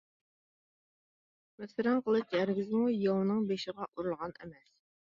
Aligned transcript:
مىسران 1.59 2.03
قىلىچ 2.09 2.35
ھەرگىزمۇ 2.39 2.85
ياۋنىڭ 2.97 3.49
بېشىغا 3.55 3.93
ئۇرۇلغان 3.95 4.39
ئەمەس. 4.43 4.79